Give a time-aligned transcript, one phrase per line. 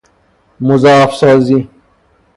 [0.61, 1.69] مضاعف سازی